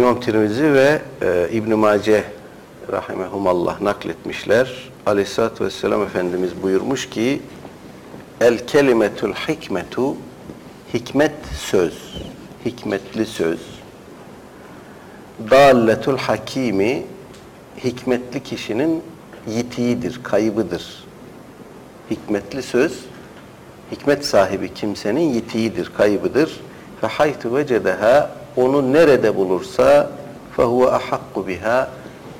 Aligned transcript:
İmam 0.00 0.20
Tirmizi 0.20 0.74
ve 0.74 1.02
e, 1.22 1.48
İbn 1.52 1.74
Mace 1.74 2.24
rahimehumallah 2.92 3.80
nakletmişler. 3.80 4.90
Aleyhissalatü 5.06 5.64
vesselam 5.64 6.02
Efendimiz 6.02 6.62
buyurmuş 6.62 7.10
ki 7.10 7.42
El 8.40 8.66
kelimetul 8.66 9.32
hikmetu 9.32 10.16
hikmet 10.94 11.32
söz, 11.58 11.92
hikmetli 12.64 13.26
söz. 13.26 13.58
Dalletul 15.50 16.18
hakimi 16.18 17.02
hikmetli 17.84 18.42
kişinin 18.42 19.02
yitiğidir, 19.48 20.20
kaybıdır. 20.22 21.04
Hikmetli 22.10 22.62
söz, 22.62 23.04
hikmet 23.92 24.26
sahibi 24.26 24.74
kimsenin 24.74 25.34
yitiğidir, 25.34 25.92
kaybıdır. 25.96 26.60
Fe 27.00 27.06
haytu 27.06 27.54
vecedeha 27.54 28.39
onu 28.56 28.92
nerede 28.92 29.36
bulursa 29.36 30.10
fehuve 30.56 30.90
ahakku 30.90 31.46
biha 31.46 31.90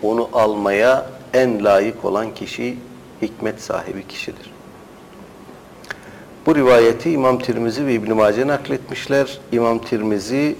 onu 0.03 0.29
almaya 0.33 1.07
en 1.35 1.65
layık 1.65 2.05
olan 2.05 2.35
kişi 2.35 2.77
hikmet 3.23 3.63
sahibi 3.63 4.07
kişidir. 4.07 4.51
Bu 6.47 6.55
rivayeti 6.55 7.11
İmam 7.11 7.39
Tirmizi 7.39 7.87
ve 7.87 7.95
İbn 7.95 8.13
Mace 8.15 8.47
nakletmişler. 8.47 9.39
İmam 9.53 9.79
Tirmizi 9.79 10.57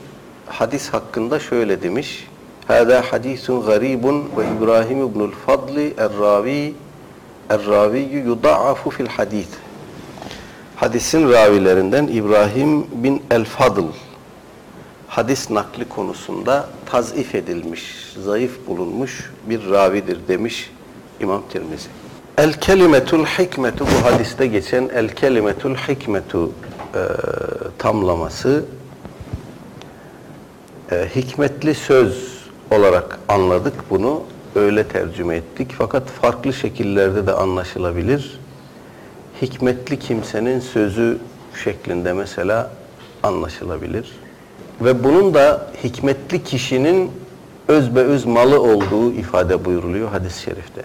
hadis 0.47 0.89
hakkında 0.89 1.41
şöyle 1.41 1.83
demiş. 1.83 2.29
Hada 2.67 3.03
hadisun 3.11 3.67
garibun 3.67 4.25
ve 4.37 4.45
İbrahim 4.57 5.07
ibnul 5.07 5.31
Fadli 5.47 5.95
er-Ravi 5.99 6.75
er-Ravi 7.51 7.99
yudaafu 8.27 8.91
fil 8.91 9.07
hadis. 9.07 9.49
Hadisin 10.77 11.33
ravilerinden 11.33 12.07
İbrahim 12.07 12.87
bin 12.93 13.23
el-Fadl 13.31 13.85
hadis 15.11 15.51
nakli 15.51 15.89
konusunda 15.89 16.69
tazif 16.87 17.35
edilmiş, 17.35 18.15
zayıf 18.25 18.67
bulunmuş 18.67 19.31
bir 19.49 19.71
ravidir 19.71 20.19
demiş 20.29 20.71
İmam 21.21 21.43
Tirmizi. 21.53 21.89
El 22.39 22.53
kelimetul 22.53 23.25
hikmetu 23.25 23.87
bu 23.87 24.07
hadiste 24.07 24.47
geçen 24.47 24.89
el 24.95 25.09
kelimetul 25.09 25.75
hikmetu 25.75 26.53
e, 26.95 26.99
tamlaması 27.79 28.65
e, 30.93 31.09
hikmetli 31.17 31.75
söz 31.75 32.41
olarak 32.71 33.19
anladık 33.29 33.75
bunu. 33.91 34.23
Öyle 34.55 34.85
tercüme 34.89 35.37
ettik. 35.37 35.71
Fakat 35.79 36.09
farklı 36.09 36.53
şekillerde 36.53 37.27
de 37.27 37.33
anlaşılabilir. 37.33 38.41
Hikmetli 39.43 39.99
kimsenin 39.99 40.61
sözü 40.61 41.19
şeklinde 41.65 42.13
mesela 42.13 42.71
anlaşılabilir. 43.23 44.20
Ve 44.81 45.05
bunun 45.05 45.35
da 45.35 45.67
hikmetli 45.85 46.45
kişinin 46.45 47.11
özbe 47.69 48.01
öz 48.01 48.25
malı 48.25 48.63
olduğu 48.63 49.13
ifade 49.13 49.65
buyuruluyor 49.65 50.09
hadis-i 50.09 50.43
şerifte. 50.43 50.83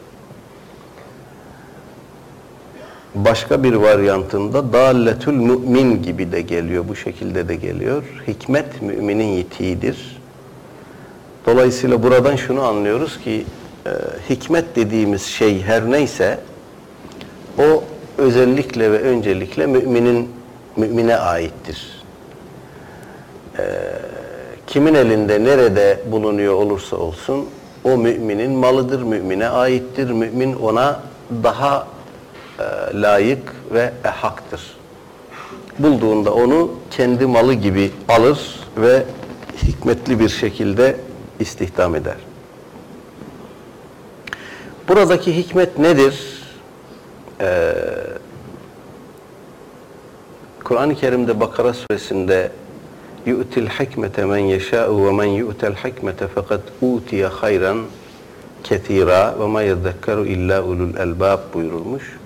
Başka 3.16 3.64
bir 3.64 3.74
varyantında 3.74 4.74
dalletül 4.74 5.34
mümin 5.34 6.04
gibi 6.04 6.32
de 6.32 6.42
geliyor. 6.42 6.88
Bu 6.88 6.96
şekilde 6.96 7.48
de 7.48 7.56
geliyor. 7.56 8.04
Hikmet 8.28 8.82
müminin 8.82 9.28
yitiğidir. 9.28 10.22
Dolayısıyla 11.46 12.04
buradan 12.04 12.36
şunu 12.36 12.62
anlıyoruz 12.62 13.20
ki 13.20 13.46
e, 13.86 13.90
hikmet 14.30 14.76
dediğimiz 14.76 15.22
şey 15.22 15.62
her 15.62 15.92
neyse 15.92 16.40
o 17.58 17.84
özellikle 18.18 18.92
ve 18.92 19.00
öncelikle 19.00 19.66
müminin 19.66 20.30
mümine 20.76 21.16
aittir. 21.16 21.95
E, 23.60 23.64
kimin 24.68 24.94
elinde 24.94 25.44
nerede 25.44 26.00
bulunuyor 26.12 26.54
olursa 26.54 26.98
olsun 26.98 27.50
o 27.84 27.98
müminin 27.98 28.52
malıdır, 28.52 29.02
mümine 29.02 29.48
aittir. 29.48 30.10
Mümin 30.10 30.54
ona 30.54 31.00
daha 31.44 31.88
e, 32.60 32.64
layık 33.02 33.54
ve 33.74 33.94
ehaktır. 34.04 34.62
Bulduğunda 35.80 36.34
onu 36.34 36.72
kendi 36.92 37.26
malı 37.26 37.54
gibi 37.54 37.92
alır 38.10 38.60
ve 38.78 39.04
hikmetli 39.64 40.20
bir 40.20 40.30
şekilde 40.30 40.98
istihdam 41.40 41.96
eder. 41.96 42.16
Buradaki 44.88 45.38
hikmet 45.38 45.80
nedir? 45.80 46.42
Ee, 47.42 47.74
Kur'an-ı 50.64 50.96
Kerim'de 50.96 51.40
Bakara 51.40 51.74
suresinde 51.74 52.52
men 54.26 54.38
yeşâ'u 54.38 55.08
ve 55.08 55.12
men 55.12 55.26
yu'tel 55.26 55.76
hikmete 55.76 56.28
fakat 56.36 56.62
utiye 56.82 57.28
hayran 57.28 57.82
ketira 58.64 59.40
ve 59.40 59.48
ma 59.48 59.62
yedekkeru 59.62 60.26
illa 60.26 60.64
ulul 60.64 60.96
elbab 60.96 61.40
buyurulmuş. 61.54 62.18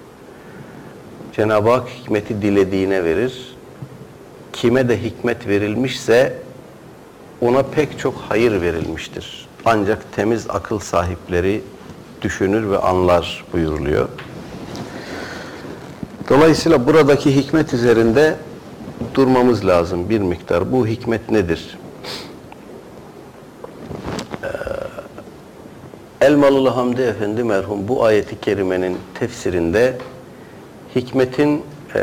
Cenab-ı 1.35 1.69
Hak 1.69 1.89
hikmeti 1.89 2.41
dilediğine 2.41 3.03
verir. 3.03 3.55
Kime 4.53 4.89
de 4.89 5.03
hikmet 5.03 5.47
verilmişse 5.47 6.33
ona 7.41 7.63
pek 7.63 7.99
çok 7.99 8.15
hayır 8.29 8.61
verilmiştir. 8.61 9.47
Ancak 9.65 10.13
temiz 10.15 10.49
akıl 10.49 10.79
sahipleri 10.79 11.61
düşünür 12.21 12.71
ve 12.71 12.77
anlar 12.77 13.45
buyuruluyor. 13.53 14.09
Dolayısıyla 16.29 16.87
buradaki 16.87 17.35
hikmet 17.35 17.73
üzerinde 17.73 18.35
durmamız 19.19 19.67
lazım 19.67 20.09
bir 20.09 20.19
miktar. 20.21 20.71
Bu 20.71 20.87
hikmet 20.87 21.31
nedir? 21.31 21.77
Ee, 24.43 24.47
Elmalılı 26.21 26.69
Hamdi 26.69 27.01
Efendi 27.01 27.43
merhum 27.43 27.87
bu 27.87 28.03
ayeti 28.03 28.41
kerimenin 28.41 28.97
tefsirinde 29.19 29.97
hikmetin 30.95 31.63
e, 31.95 32.01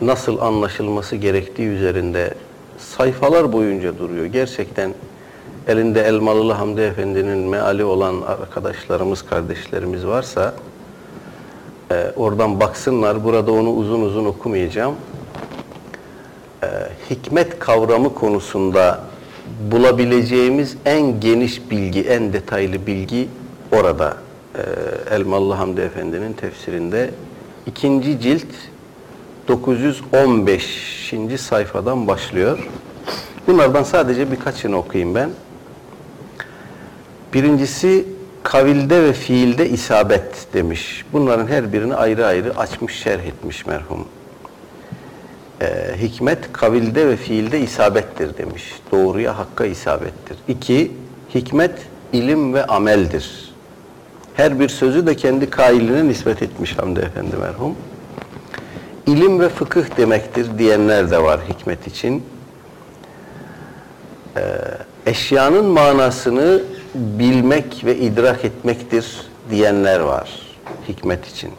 nasıl 0.00 0.38
anlaşılması 0.38 1.16
gerektiği 1.16 1.68
üzerinde 1.68 2.34
sayfalar 2.78 3.52
boyunca 3.52 3.98
duruyor. 3.98 4.24
Gerçekten 4.24 4.94
elinde 5.68 6.02
Elmalılı 6.02 6.52
Hamdi 6.52 6.80
Efendi'nin 6.80 7.38
meali 7.38 7.84
olan 7.84 8.22
arkadaşlarımız, 8.22 9.22
kardeşlerimiz 9.22 10.06
varsa 10.06 10.54
e, 11.90 12.12
oradan 12.16 12.60
baksınlar. 12.60 13.24
Burada 13.24 13.52
onu 13.52 13.70
uzun 13.70 14.00
uzun 14.00 14.24
okumayacağım. 14.24 14.94
Hikmet 17.10 17.58
kavramı 17.58 18.14
konusunda 18.14 19.00
bulabileceğimiz 19.70 20.76
en 20.84 21.20
geniş 21.20 21.70
bilgi, 21.70 22.02
en 22.02 22.32
detaylı 22.32 22.86
bilgi 22.86 23.28
orada. 23.72 24.16
E, 24.54 24.62
Elmalı 25.14 25.54
Hamdi 25.54 25.80
Efendi'nin 25.80 26.32
tefsirinde 26.32 27.10
ikinci 27.66 28.20
cilt 28.20 28.46
915. 29.48 31.40
sayfadan 31.40 32.06
başlıyor. 32.06 32.68
Bunlardan 33.46 33.82
sadece 33.82 34.30
birkaçını 34.30 34.76
okuyayım 34.76 35.14
ben. 35.14 35.30
Birincisi 37.34 38.04
kavilde 38.42 39.02
ve 39.02 39.12
fiilde 39.12 39.68
isabet 39.68 40.46
demiş. 40.54 41.04
Bunların 41.12 41.46
her 41.46 41.72
birini 41.72 41.94
ayrı 41.94 42.26
ayrı 42.26 42.58
açmış, 42.58 42.94
şerh 42.94 43.24
etmiş 43.24 43.66
merhum. 43.66 44.08
Ee, 45.62 45.94
hikmet 45.98 46.52
kavilde 46.52 47.08
ve 47.08 47.16
fiilde 47.16 47.60
isabettir 47.60 48.38
demiş. 48.38 48.64
Doğruya, 48.92 49.38
hakka 49.38 49.66
isabettir. 49.66 50.36
İki, 50.48 50.92
hikmet 51.34 51.78
ilim 52.12 52.54
ve 52.54 52.66
ameldir. 52.66 53.54
Her 54.34 54.60
bir 54.60 54.68
sözü 54.68 55.06
de 55.06 55.16
kendi 55.16 55.50
kailine 55.50 56.08
nispet 56.08 56.42
etmiş 56.42 56.78
Hamdi 56.78 57.00
Efendi 57.00 57.36
merhum 57.36 57.76
ilim 59.06 59.40
ve 59.40 59.48
fıkıh 59.48 59.96
demektir 59.96 60.58
diyenler 60.58 61.10
de 61.10 61.22
var 61.22 61.40
hikmet 61.48 61.86
için. 61.86 62.24
Ee, 64.36 64.40
eşyanın 65.06 65.64
manasını 65.64 66.62
bilmek 66.94 67.84
ve 67.84 67.96
idrak 67.96 68.44
etmektir 68.44 69.20
diyenler 69.50 70.00
var 70.00 70.30
hikmet 70.88 71.26
için. 71.26 71.50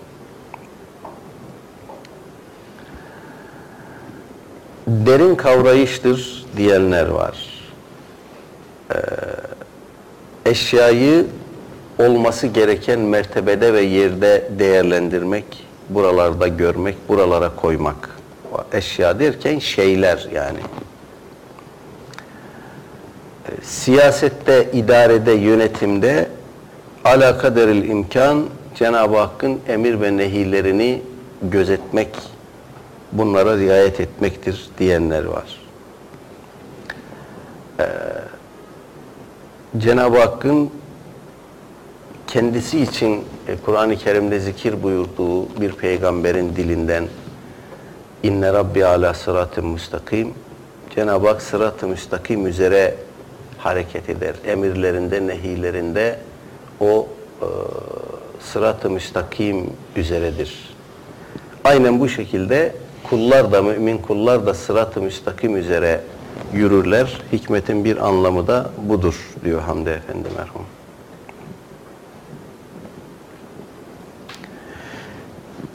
Derin 5.08 5.36
kavrayıştır 5.36 6.46
diyenler 6.58 7.08
var. 7.08 7.38
Ee, 8.92 8.96
eşyayı 10.46 11.26
olması 12.00 12.48
gereken 12.48 13.00
mertebede 13.00 13.74
ve 13.74 13.82
yerde 13.82 14.50
değerlendirmek 14.60 15.46
buralarda 15.90 16.48
görmek, 16.48 16.96
buralara 17.10 17.56
koymak. 17.56 18.10
Eşya 18.74 19.20
derken 19.20 19.60
şeyler 19.60 20.28
yani. 20.34 20.60
E, 23.46 23.52
siyasette, 23.64 24.72
idarede, 24.74 25.32
yönetimde 25.32 26.30
alakaderil 27.06 27.90
imkan 27.90 28.46
Cenab-ı 28.76 29.18
Hakk'ın 29.18 29.60
emir 29.68 30.02
ve 30.02 30.18
nehilerini 30.18 31.02
gözetmek, 31.42 32.10
bunlara 33.18 33.58
riayet 33.58 34.00
etmektir 34.00 34.70
diyenler 34.80 35.26
var. 35.26 35.60
Ee, 37.80 37.86
Cenab-ı 39.78 40.20
Hakk'ın 40.20 40.70
kendisi 42.28 42.80
için 42.80 43.24
e, 43.48 43.56
Kur'an-ı 43.66 43.96
Kerim'de 43.96 44.40
zikir 44.40 44.84
buyurduğu 44.84 45.62
bir 45.62 45.72
peygamberin 45.72 46.56
dilinden 46.56 47.08
inne 48.24 48.54
rabbi 48.54 48.86
ala 48.86 49.14
sıratı 49.14 49.64
müstakim 49.64 50.34
Cenab-ı 50.96 51.28
Hak 51.28 51.42
sırat-ı 51.42 51.88
müstakim 51.88 52.48
üzere 52.48 52.96
hareket 53.58 54.10
eder. 54.10 54.36
Emirlerinde, 54.46 55.28
nehilerinde 55.28 56.20
o 56.80 57.08
e, 57.42 57.48
sırat-ı 58.40 58.90
müstakim 58.90 59.70
üzeredir. 59.96 60.76
Aynen 61.64 62.00
bu 62.00 62.10
şekilde 62.10 62.74
kullar 63.10 63.52
da, 63.52 63.62
mümin 63.62 63.98
kullar 63.98 64.46
da 64.46 64.54
sırat-ı 64.54 65.02
müstakim 65.02 65.58
üzere 65.58 66.02
yürürler. 66.54 67.22
Hikmetin 67.32 67.86
bir 67.86 68.08
anlamı 68.08 68.48
da 68.48 68.70
budur 68.78 69.16
diyor 69.46 69.62
Hamdi 69.62 69.90
Efendi 69.90 70.28
merhum. 70.38 70.62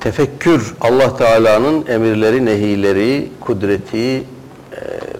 Tefekkür 0.00 0.74
Allah 0.80 1.16
Teala'nın 1.16 1.86
emirleri, 1.86 2.44
nehileri, 2.44 3.28
kudreti 3.40 4.16
e, 4.18 4.22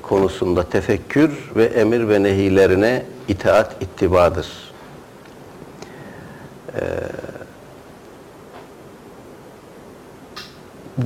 konusunda 0.02 0.62
tefekkür 0.62 1.50
ve 1.56 1.64
emir 1.64 2.08
ve 2.08 2.22
nehilerine 2.22 3.02
itaat 3.28 3.82
ittibadır. 3.82 4.48
E, 6.74 6.80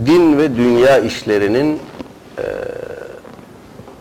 din 0.07 0.39
ve 0.39 0.57
dünya 0.57 0.99
işlerinin 0.99 1.79
e, 2.39 2.43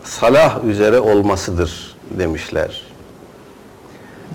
salah 0.04 0.64
üzere 0.64 1.00
olmasıdır 1.00 1.96
demişler. 2.10 2.82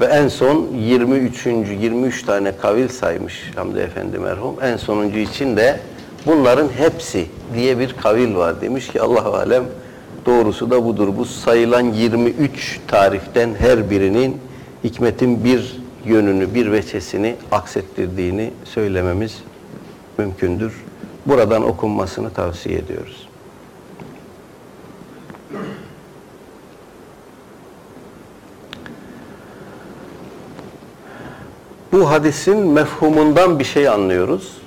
Ve 0.02 0.06
en 0.06 0.28
son 0.28 0.68
23. 0.74 1.46
23 1.46 2.24
tane 2.24 2.58
kavil 2.58 2.88
saymış 2.88 3.52
Hamdi 3.56 3.80
Efendi 3.80 4.20
merhum. 4.20 4.56
En 4.62 4.78
sonuncu 4.78 5.18
için 5.20 5.58
de 5.58 5.80
bunların 6.26 6.70
hepsi 6.78 7.26
diye 7.56 7.80
bir 7.80 7.94
kavil 7.94 8.36
var. 8.36 8.62
Demiş 8.62 8.88
ki 8.88 9.02
Allah 9.02 9.38
alem 9.38 9.64
doğrusu 10.26 10.72
da 10.72 10.86
budur. 10.86 11.18
Bu 11.18 11.26
sayılan 11.26 11.84
23 11.84 12.80
tariften 12.88 13.56
her 13.60 13.90
birinin 13.90 14.38
hikmetin 14.84 15.44
bir 15.44 15.82
yönünü, 16.06 16.54
bir 16.54 16.72
veçesini 16.72 17.36
aksettirdiğini 17.52 18.52
söylememiz 18.64 19.38
mümkündür. 20.18 20.74
Buradan 21.26 21.64
okunmasını 21.64 22.30
tavsiye 22.34 22.78
ediyoruz. 22.78 23.28
Bu 31.92 32.10
hadisin 32.10 32.58
mefhumundan 32.58 33.60
bir 33.60 33.64
şey 33.64 33.90
anlıyoruz. 33.90 34.58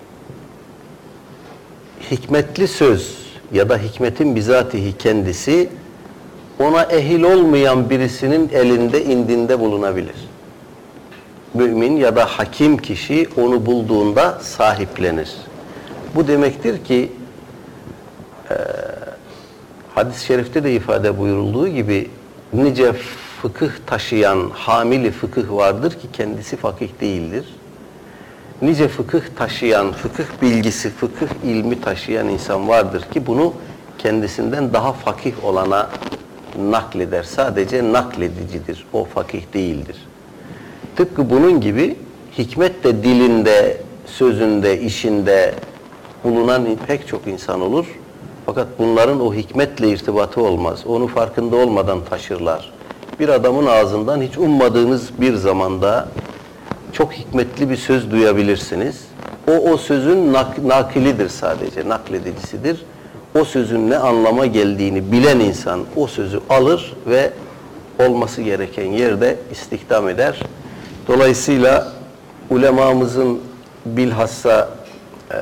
Hikmetli 2.11 2.69
söz 2.69 3.19
ya 3.53 3.69
da 3.69 3.79
hikmetin 3.79 4.37
bizatihi 4.37 4.99
kendisi 4.99 5.69
ona 6.61 6.83
ehil 6.83 7.23
olmayan 7.23 7.91
birisinin 7.91 8.49
elinde 8.53 9.05
indinde 9.05 9.61
bulunabilir. 9.61 10.17
Mümin 11.55 11.97
ya 11.97 12.17
da 12.17 12.25
hakim 12.25 12.77
kişi 12.77 13.29
onu 13.37 13.67
bulduğunda 13.67 14.39
sahiplenir. 14.43 15.35
Bu 16.15 16.29
demektir 16.29 16.85
ki 16.85 17.13
e, 18.51 18.55
hadis-i 19.95 20.25
şerifte 20.25 20.65
de 20.65 20.75
ifade 20.75 21.19
buyurulduğu 21.19 21.69
gibi 21.69 22.11
nice 22.53 22.93
fıkıh 23.43 23.71
taşıyan 23.87 24.51
hamili 24.55 25.11
fıkıh 25.11 25.51
vardır 25.51 25.91
ki 25.91 26.09
kendisi 26.13 26.57
fakih 26.57 26.89
değildir. 27.01 27.45
Nice 28.63 28.89
fıkıh 28.89 29.21
taşıyan, 29.37 29.93
fıkıh 29.93 30.25
bilgisi, 30.43 30.91
fıkıh 30.91 31.27
ilmi 31.45 31.81
taşıyan 31.81 32.29
insan 32.29 32.69
vardır 32.69 33.03
ki 33.13 33.27
bunu 33.27 33.55
kendisinden 33.99 34.73
daha 34.73 34.93
fakih 34.93 35.45
olana 35.45 35.91
nakleder. 36.59 37.23
Sadece 37.23 37.93
nakledicidir. 37.93 38.87
O 38.93 39.05
fakih 39.05 39.43
değildir. 39.55 39.97
Tıpkı 40.97 41.31
bunun 41.31 41.61
gibi 41.61 41.97
hikmet 42.39 42.85
de 42.85 43.03
dilinde, 43.03 43.81
sözünde, 44.07 44.81
işinde 44.81 45.55
bulunan 46.25 46.67
pek 46.87 47.09
çok 47.09 47.27
insan 47.27 47.61
olur. 47.61 47.87
Fakat 48.47 48.67
bunların 48.79 49.21
o 49.21 49.35
hikmetle 49.35 49.89
irtibatı 49.89 50.43
olmaz. 50.43 50.87
Onu 50.87 51.07
farkında 51.07 51.57
olmadan 51.57 52.05
taşırlar 52.11 52.75
bir 53.21 53.29
adamın 53.29 53.67
ağzından 53.67 54.23
hiç 54.23 54.39
ummadığınız 54.39 55.11
bir 55.21 55.35
zamanda 55.35 56.09
çok 56.93 57.13
hikmetli 57.13 57.71
bir 57.71 57.77
söz 57.77 58.11
duyabilirsiniz. 58.11 59.05
O 59.49 59.53
o 59.53 59.77
sözün 59.77 60.33
nak 60.33 60.59
nakilidir 60.59 61.29
sadece, 61.29 61.89
nakledicisidir. 61.89 62.85
O 63.41 63.45
sözün 63.45 63.91
ne 63.91 63.99
anlama 63.99 64.47
geldiğini 64.47 65.13
bilen 65.13 65.41
insan 65.41 65.81
o 65.97 66.07
sözü 66.07 66.41
alır 66.51 66.97
ve 67.07 67.33
olması 67.99 68.43
gereken 68.43 68.85
yerde 68.85 69.37
istihdam 69.51 70.09
eder. 70.09 70.41
Dolayısıyla 71.09 71.93
ulemamızın 72.51 73.41
bilhassa 73.87 74.69
e, 75.31 75.37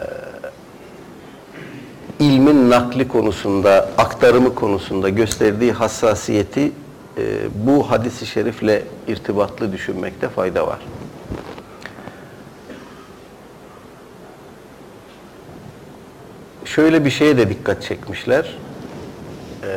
ilmin 2.22 2.70
nakli 2.70 3.08
konusunda, 3.08 3.88
aktarımı 3.98 4.54
konusunda 4.54 5.08
gösterdiği 5.08 5.72
hassasiyeti 5.72 6.72
e, 7.18 7.22
bu 7.54 7.90
hadisi 7.90 8.26
şerifle 8.26 8.82
irtibatlı 9.08 9.72
düşünmekte 9.72 10.28
fayda 10.28 10.66
var. 10.66 10.78
Şöyle 16.64 17.04
bir 17.04 17.10
şeye 17.10 17.36
de 17.36 17.48
dikkat 17.48 17.82
çekmişler. 17.82 18.56
E, 19.62 19.68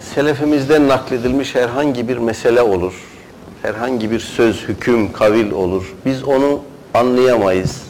selefimizden 0.00 0.88
nakledilmiş 0.88 1.54
herhangi 1.54 2.08
bir 2.08 2.16
mesele 2.16 2.62
olur. 2.62 2.94
Herhangi 3.62 4.10
bir 4.10 4.20
söz, 4.20 4.68
hüküm, 4.68 5.12
kavil 5.12 5.50
olur. 5.50 5.94
Biz 6.04 6.24
onu 6.24 6.60
anlayamayız. 6.94 7.85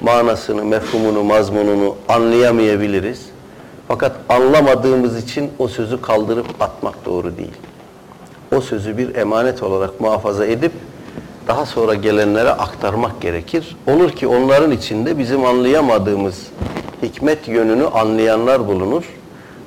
Manasını, 0.00 0.64
mefhumunu, 0.64 1.22
mazmununu 1.22 1.96
anlayamayabiliriz. 2.08 3.26
Fakat 3.88 4.12
anlamadığımız 4.28 5.24
için 5.24 5.50
o 5.58 5.68
sözü 5.68 6.00
kaldırıp 6.00 6.46
atmak 6.60 7.04
doğru 7.04 7.36
değil 7.36 7.52
o 8.56 8.60
sözü 8.60 8.98
bir 8.98 9.14
emanet 9.14 9.62
olarak 9.62 10.00
muhafaza 10.00 10.46
edip 10.46 10.72
daha 11.48 11.66
sonra 11.66 11.94
gelenlere 11.94 12.50
aktarmak 12.50 13.20
gerekir. 13.20 13.76
Olur 13.86 14.10
ki 14.10 14.26
onların 14.26 14.70
içinde 14.70 15.18
bizim 15.18 15.44
anlayamadığımız 15.44 16.46
hikmet 17.02 17.48
yönünü 17.48 17.86
anlayanlar 17.86 18.66
bulunur. 18.66 19.04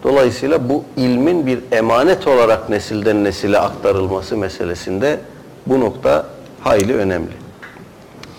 Dolayısıyla 0.03 0.69
bu 0.69 0.83
ilmin 0.97 1.45
bir 1.47 1.59
emanet 1.71 2.27
olarak 2.27 2.69
nesilden 2.69 3.23
nesile 3.23 3.59
aktarılması 3.59 4.37
meselesinde 4.37 5.19
bu 5.65 5.79
nokta 5.79 6.25
hayli 6.61 6.95
önemli. 6.95 7.31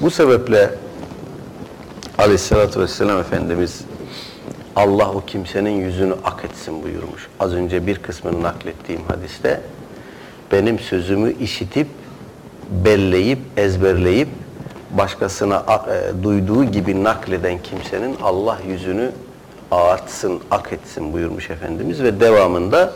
Bu 0.01 0.11
sebeple 0.11 0.71
Aleyhisselatü 2.19 2.81
Vesselam 2.81 3.21
Efendimiz 3.21 3.85
Allah 4.77 5.11
o 5.11 5.25
kimsenin 5.25 5.71
yüzünü 5.71 6.15
ak 6.25 6.45
etsin 6.45 6.83
buyurmuş. 6.83 7.29
Az 7.41 7.55
önce 7.55 7.87
bir 7.87 7.99
kısmını 7.99 8.43
naklettiğim 8.43 9.03
hadiste 9.09 9.61
benim 10.53 10.79
sözümü 10.79 11.33
işitip, 11.33 11.87
belleyip, 12.71 13.39
ezberleyip 13.57 14.29
başkasına 14.91 15.65
e, 15.89 16.23
duyduğu 16.23 16.65
gibi 16.65 17.05
nakleden 17.05 17.63
kimsenin 17.63 18.17
Allah 18.23 18.59
yüzünü 18.69 19.11
ağartsın, 19.71 20.41
ak 20.51 20.73
etsin 20.73 21.13
buyurmuş 21.13 21.51
Efendimiz 21.51 22.03
ve 22.03 22.21
devamında 22.21 22.93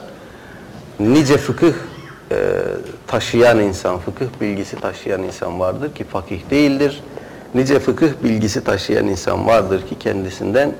nice 1.00 1.36
fıkıh 1.36 1.72
e, 2.32 2.36
taşıyan 3.06 3.60
insan, 3.60 3.98
fıkıh 3.98 4.26
bilgisi 4.40 4.76
taşıyan 4.76 5.22
insan 5.22 5.60
vardır 5.60 5.94
ki 5.94 6.04
fakih 6.04 6.50
değildir. 6.50 7.02
Nice 7.54 7.78
fıkıh 7.78 8.08
bilgisi 8.24 8.64
taşıyan 8.64 9.08
insan 9.08 9.46
vardır 9.46 9.82
ki 9.86 9.98
kendisinden 9.98 10.72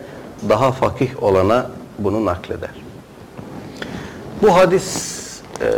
daha 0.48 0.72
fakih 0.72 1.22
olana 1.22 1.70
bunu 1.98 2.24
nakleder. 2.24 2.70
Bu 4.42 4.56
hadis 4.56 5.22
e, 5.60 5.68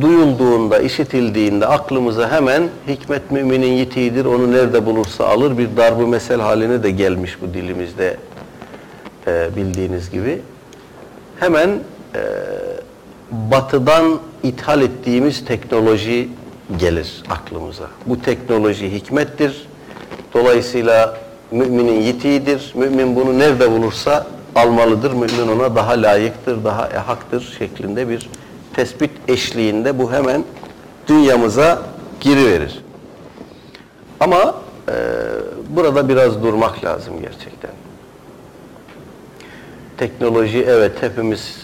duyulduğunda, 0.00 0.78
işitildiğinde 0.78 1.66
aklımıza 1.66 2.30
hemen 2.32 2.68
hikmet 2.88 3.30
müminin 3.30 3.72
yitiğidir, 3.72 4.24
onu 4.24 4.52
nerede 4.52 4.86
bulursa 4.86 5.26
alır 5.26 5.58
bir 5.58 5.76
darbu 5.76 6.06
mesel 6.06 6.40
haline 6.40 6.82
de 6.82 6.90
gelmiş 6.90 7.38
bu 7.42 7.54
dilimizde 7.54 8.16
e, 9.26 9.48
bildiğiniz 9.56 10.10
gibi. 10.10 10.42
Hemen 11.40 11.68
e, 12.14 12.20
batıdan 13.30 14.18
ithal 14.42 14.82
ettiğimiz 14.82 15.44
teknoloji 15.44 16.28
gelir 16.78 17.22
aklımıza. 17.30 17.84
Bu 18.06 18.22
teknoloji 18.22 18.92
hikmettir. 18.92 19.66
Dolayısıyla 20.34 21.18
müminin 21.50 22.00
yitiğidir. 22.00 22.72
Mümin 22.74 23.16
bunu 23.16 23.38
nerede 23.38 23.70
bulursa 23.70 24.26
almalıdır. 24.54 25.12
Mümin 25.12 25.48
ona 25.56 25.76
daha 25.76 25.92
layıktır, 25.92 26.64
daha 26.64 26.88
ehaktır 26.88 27.54
şeklinde 27.58 28.08
bir 28.08 28.28
tespit 28.74 29.10
eşliğinde 29.28 29.98
bu 29.98 30.12
hemen 30.12 30.44
dünyamıza 31.08 31.82
giriverir. 32.20 32.78
Ama 34.20 34.54
e, 34.88 34.94
burada 35.68 36.08
biraz 36.08 36.42
durmak 36.42 36.84
lazım 36.84 37.14
gerçekten. 37.20 37.70
Teknoloji 39.98 40.64
evet 40.68 41.02
hepimiz 41.02 41.56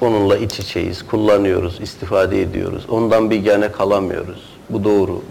onunla 0.00 0.36
iç 0.36 0.60
içeyiz, 0.60 1.06
kullanıyoruz, 1.06 1.80
istifade 1.80 2.42
ediyoruz. 2.42 2.86
Ondan 2.88 3.30
bir 3.30 3.36
gene 3.36 3.72
kalamıyoruz. 3.72 4.53
Bu 4.70 4.84
doğru. 4.84 5.22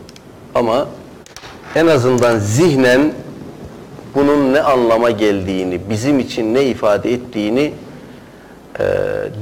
Ama 0.56 0.88
en 1.76 1.88
azından 1.88 2.40
zihnen 2.40 3.14
bunun 4.16 4.54
ne 4.54 4.62
anlama 4.62 5.12
geldiğini, 5.12 5.80
bizim 5.90 6.20
için 6.20 6.54
ne 6.54 6.66
ifade 6.66 7.14
ettiğini 7.14 7.74
e, 8.80 8.86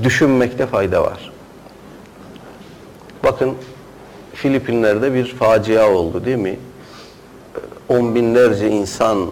düşünmekte 0.03 0.65
fayda 0.65 1.03
var. 1.03 1.31
Bakın 3.23 3.53
Filipinler'de 4.33 5.13
bir 5.13 5.25
facia 5.25 5.91
oldu 5.91 6.25
değil 6.25 6.37
mi? 6.37 6.59
On 7.89 8.15
binlerce 8.15 8.69
insan 8.69 9.31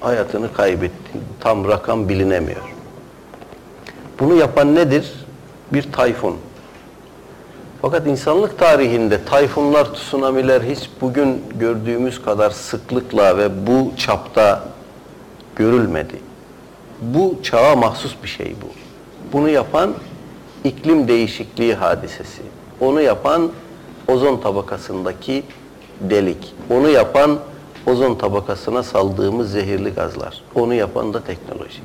hayatını 0.00 0.52
kaybetti. 0.52 1.18
Tam 1.40 1.68
rakam 1.68 2.08
bilinemiyor. 2.08 2.62
Bunu 4.20 4.34
yapan 4.34 4.74
nedir? 4.74 5.12
Bir 5.72 5.92
tayfun. 5.92 6.36
Fakat 7.84 8.06
insanlık 8.06 8.58
tarihinde 8.58 9.24
tayfunlar, 9.24 9.94
tsunamiler 9.94 10.62
hiç 10.62 10.90
bugün 11.00 11.42
gördüğümüz 11.60 12.22
kadar 12.22 12.50
sıklıkla 12.50 13.38
ve 13.38 13.66
bu 13.66 13.92
çapta 13.96 14.64
görülmedi. 15.56 16.20
Bu 17.00 17.38
çağa 17.42 17.76
mahsus 17.76 18.14
bir 18.22 18.28
şey 18.28 18.54
bu. 18.62 18.66
Bunu 19.32 19.48
yapan 19.48 19.94
iklim 20.64 21.08
değişikliği 21.08 21.74
hadisesi. 21.74 22.42
Onu 22.80 23.00
yapan 23.00 23.50
ozon 24.08 24.36
tabakasındaki 24.36 25.42
delik. 26.00 26.54
Onu 26.70 26.88
yapan 26.88 27.38
ozon 27.86 28.14
tabakasına 28.14 28.82
saldığımız 28.82 29.52
zehirli 29.52 29.90
gazlar. 29.90 30.42
Onu 30.54 30.74
yapan 30.74 31.14
da 31.14 31.20
teknoloji. 31.20 31.80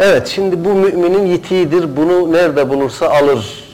Evet 0.00 0.26
şimdi 0.28 0.64
bu 0.64 0.68
müminin 0.68 1.26
yitiğidir. 1.26 1.96
Bunu 1.96 2.32
nerede 2.32 2.68
bulursa 2.68 3.08
alır 3.08 3.67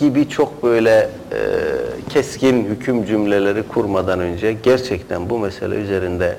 gibi 0.00 0.28
çok 0.28 0.62
böyle 0.62 1.10
e, 1.32 1.38
keskin 2.08 2.64
hüküm 2.64 3.04
cümleleri 3.04 3.62
kurmadan 3.62 4.20
önce 4.20 4.52
gerçekten 4.52 5.30
bu 5.30 5.38
mesele 5.38 5.74
üzerinde 5.74 6.36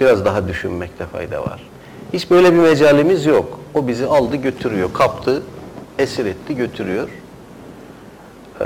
biraz 0.00 0.24
daha 0.24 0.48
düşünmekte 0.48 1.06
fayda 1.06 1.42
var. 1.42 1.70
Hiç 2.12 2.30
böyle 2.30 2.52
bir 2.52 2.58
mecalimiz 2.58 3.26
yok. 3.26 3.60
O 3.74 3.88
bizi 3.88 4.06
aldı 4.06 4.36
götürüyor, 4.36 4.92
kaptı, 4.92 5.42
esir 5.98 6.26
etti 6.26 6.56
götürüyor. 6.56 7.08
Ee, 8.60 8.64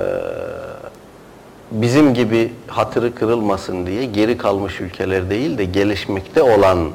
bizim 1.71 2.15
gibi 2.15 2.53
hatırı 2.67 3.15
kırılmasın 3.15 3.87
diye 3.87 4.05
geri 4.05 4.39
kalmış 4.39 4.81
ülkeler 4.81 5.31
değil 5.31 5.59
de 5.59 5.65
gelişmekte 5.65 6.43
olan 6.43 6.91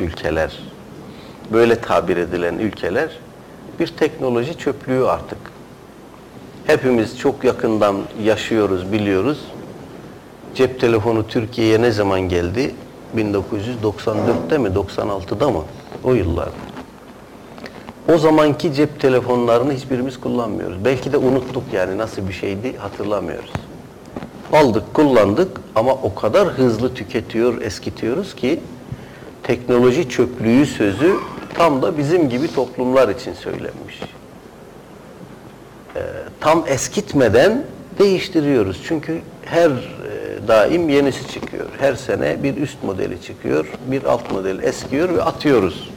ülkeler, 0.00 0.58
böyle 1.52 1.80
tabir 1.80 2.16
edilen 2.16 2.58
ülkeler 2.58 3.10
bir 3.80 3.86
teknoloji 3.86 4.58
çöplüğü 4.58 5.06
artık. 5.06 5.38
Hepimiz 6.68 7.18
çok 7.18 7.44
yakından 7.44 7.96
yaşıyoruz, 8.22 8.92
biliyoruz. 8.92 9.38
Cep 10.54 10.80
telefonu 10.80 11.26
Türkiye'ye 11.26 11.82
ne 11.82 11.90
zaman 11.90 12.20
geldi? 12.20 12.74
1994'te 13.16 14.58
mi, 14.58 14.68
96'da 14.68 15.50
mı? 15.50 15.62
O 16.04 16.14
yıllarda. 16.14 16.52
O 18.12 18.18
zamanki 18.18 18.74
cep 18.74 19.00
telefonlarını 19.00 19.72
hiçbirimiz 19.72 20.20
kullanmıyoruz. 20.20 20.84
Belki 20.84 21.12
de 21.12 21.16
unuttuk 21.16 21.62
yani 21.72 21.98
nasıl 21.98 22.28
bir 22.28 22.32
şeydi 22.32 22.76
hatırlamıyoruz. 22.76 23.52
Aldık, 24.52 24.94
kullandık 24.94 25.60
ama 25.74 25.92
o 25.92 26.14
kadar 26.14 26.48
hızlı 26.48 26.94
tüketiyor, 26.94 27.62
eskitiyoruz 27.62 28.34
ki 28.34 28.60
teknoloji 29.42 30.08
çöplüğü 30.08 30.66
sözü 30.66 31.14
tam 31.54 31.82
da 31.82 31.98
bizim 31.98 32.28
gibi 32.28 32.54
toplumlar 32.54 33.08
için 33.08 33.34
söylenmiş. 33.34 34.17
Ee, 35.96 36.00
tam 36.40 36.64
eskitmeden 36.68 37.64
değiştiriyoruz. 37.98 38.80
Çünkü 38.88 39.20
her 39.44 39.70
e, 39.70 40.48
daim 40.48 40.88
yenisi 40.88 41.32
çıkıyor. 41.32 41.66
Her 41.78 41.94
sene 41.94 42.42
bir 42.42 42.56
üst 42.56 42.82
modeli 42.82 43.22
çıkıyor, 43.22 43.66
bir 43.86 44.04
alt 44.04 44.32
model 44.32 44.62
eskiyor 44.62 45.08
ve 45.14 45.22
atıyoruz. 45.22 45.90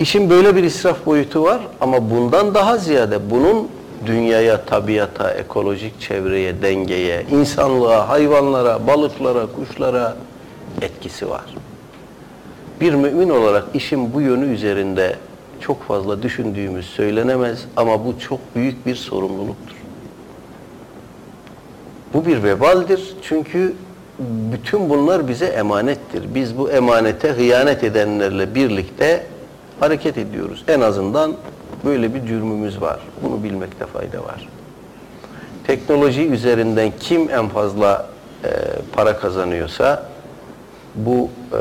İşin 0.00 0.30
böyle 0.30 0.56
bir 0.56 0.62
israf 0.62 1.06
boyutu 1.06 1.42
var 1.42 1.60
ama 1.80 2.10
bundan 2.10 2.54
daha 2.54 2.76
ziyade 2.76 3.30
bunun 3.30 3.68
dünyaya, 4.06 4.64
tabiata, 4.64 5.30
ekolojik 5.30 6.00
çevreye, 6.00 6.62
dengeye, 6.62 7.26
insanlığa, 7.30 8.08
hayvanlara, 8.08 8.86
balıklara, 8.86 9.46
kuşlara 9.46 10.16
etkisi 10.82 11.30
var. 11.30 11.44
Bir 12.80 12.94
mümin 12.94 13.28
olarak 13.28 13.64
işin 13.74 14.14
bu 14.14 14.20
yönü 14.20 14.44
üzerinde 14.44 15.16
çok 15.60 15.82
fazla 15.82 16.22
düşündüğümüz 16.22 16.86
söylenemez 16.86 17.64
ama 17.76 18.04
bu 18.04 18.18
çok 18.18 18.40
büyük 18.56 18.86
bir 18.86 18.94
sorumluluktur. 18.94 19.76
Bu 22.14 22.26
bir 22.26 22.42
vebaldir 22.42 23.14
çünkü 23.22 23.74
bütün 24.52 24.90
bunlar 24.90 25.28
bize 25.28 25.46
emanettir. 25.46 26.34
Biz 26.34 26.58
bu 26.58 26.70
emanete 26.70 27.28
hıyanet 27.28 27.84
edenlerle 27.84 28.54
birlikte 28.54 29.26
hareket 29.80 30.18
ediyoruz. 30.18 30.64
En 30.68 30.80
azından 30.80 31.34
böyle 31.84 32.14
bir 32.14 32.26
cürmümüz 32.26 32.80
var. 32.80 33.00
Bunu 33.22 33.42
bilmekte 33.42 33.86
fayda 33.86 34.24
var. 34.24 34.48
Teknoloji 35.66 36.26
üzerinden 36.26 36.92
kim 37.00 37.30
en 37.30 37.48
fazla 37.48 38.06
e, 38.44 38.48
para 38.92 39.18
kazanıyorsa 39.18 40.06
bu 40.94 41.28
e, 41.52 41.60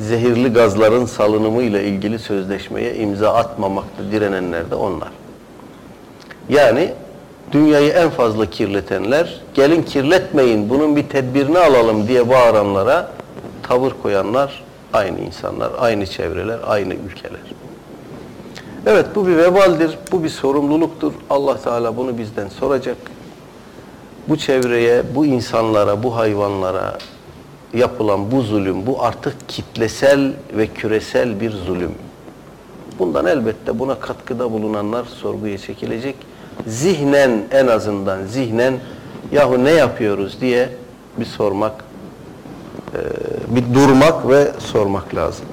zehirli 0.00 0.52
gazların 0.52 1.06
salınımı 1.06 1.62
ile 1.62 1.84
ilgili 1.84 2.18
sözleşmeye 2.18 2.94
imza 2.94 3.34
atmamakta 3.34 4.02
direnenler 4.12 4.70
de 4.70 4.74
onlar. 4.74 5.10
Yani 6.48 6.92
dünyayı 7.52 7.90
en 7.92 8.10
fazla 8.10 8.46
kirletenler, 8.46 9.40
gelin 9.54 9.82
kirletmeyin 9.82 10.70
bunun 10.70 10.96
bir 10.96 11.08
tedbirini 11.08 11.58
alalım 11.58 12.08
diye 12.08 12.28
bağıranlara 12.28 13.10
tavır 13.62 13.92
koyanlar 14.02 14.62
aynı 14.92 15.20
insanlar, 15.20 15.72
aynı 15.78 16.06
çevreler, 16.06 16.58
aynı 16.66 16.94
ülkeler. 16.94 17.40
Evet 18.86 19.06
bu 19.14 19.26
bir 19.26 19.36
vebaldir, 19.36 19.98
bu 20.12 20.24
bir 20.24 20.28
sorumluluktur. 20.28 21.12
Allah 21.30 21.58
Teala 21.58 21.96
bunu 21.96 22.18
bizden 22.18 22.48
soracak. 22.48 22.96
Bu 24.28 24.36
çevreye, 24.36 25.02
bu 25.14 25.26
insanlara, 25.26 26.02
bu 26.02 26.16
hayvanlara 26.16 26.98
yapılan 27.74 28.30
bu 28.30 28.42
zulüm, 28.42 28.86
bu 28.86 29.02
artık 29.02 29.48
kitlesel 29.48 30.32
ve 30.56 30.66
küresel 30.66 31.40
bir 31.40 31.50
zulüm. 31.50 31.94
Bundan 32.98 33.26
elbette 33.26 33.78
buna 33.78 34.00
katkıda 34.00 34.52
bulunanlar 34.52 35.04
sorguya 35.04 35.58
çekilecek. 35.58 36.16
Zihnen 36.66 37.42
en 37.50 37.66
azından 37.66 38.24
zihnen 38.24 38.74
yahu 39.32 39.64
ne 39.64 39.70
yapıyoruz 39.70 40.40
diye 40.40 40.68
bir 41.18 41.24
sormak, 41.24 41.84
bir 43.48 43.74
durmak 43.74 44.28
ve 44.28 44.52
sormak 44.58 45.14
lazım. 45.14 45.46